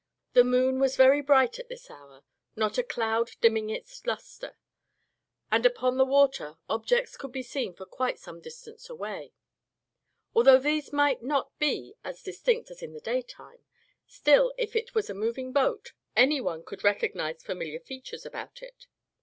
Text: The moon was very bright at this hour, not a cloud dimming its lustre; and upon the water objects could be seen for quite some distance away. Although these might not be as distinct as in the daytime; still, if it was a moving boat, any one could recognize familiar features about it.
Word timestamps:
The 0.33 0.43
moon 0.43 0.79
was 0.79 0.95
very 0.95 1.21
bright 1.21 1.59
at 1.59 1.69
this 1.69 1.91
hour, 1.91 2.23
not 2.55 2.79
a 2.79 2.83
cloud 2.83 3.29
dimming 3.39 3.69
its 3.69 4.03
lustre; 4.07 4.57
and 5.51 5.63
upon 5.63 5.97
the 5.97 6.05
water 6.05 6.57
objects 6.67 7.15
could 7.15 7.31
be 7.31 7.43
seen 7.43 7.75
for 7.75 7.85
quite 7.85 8.17
some 8.17 8.41
distance 8.41 8.89
away. 8.89 9.33
Although 10.33 10.57
these 10.57 10.91
might 10.91 11.21
not 11.21 11.55
be 11.59 11.93
as 12.03 12.23
distinct 12.23 12.71
as 12.71 12.81
in 12.81 12.93
the 12.93 12.99
daytime; 12.99 13.63
still, 14.07 14.55
if 14.57 14.75
it 14.75 14.95
was 14.95 15.07
a 15.07 15.13
moving 15.13 15.53
boat, 15.53 15.91
any 16.15 16.41
one 16.41 16.63
could 16.65 16.83
recognize 16.83 17.43
familiar 17.43 17.79
features 17.79 18.25
about 18.25 18.63
it. 18.63 18.87